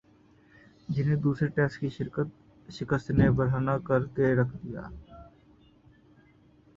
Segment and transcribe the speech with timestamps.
[0.89, 1.89] جنہیں دوسرے ٹیسٹ کی
[2.69, 4.81] شکست نے برہنہ کر کے رکھ دیا